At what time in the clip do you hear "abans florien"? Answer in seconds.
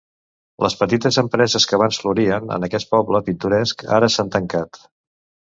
1.79-2.49